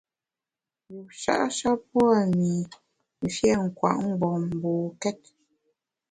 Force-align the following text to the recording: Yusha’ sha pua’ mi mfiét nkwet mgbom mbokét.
Yusha’ 0.93 1.35
sha 1.57 1.71
pua’ 1.89 2.17
mi 2.37 2.49
mfiét 3.25 3.59
nkwet 3.67 3.97
mgbom 4.07 4.41
mbokét. 4.55 5.19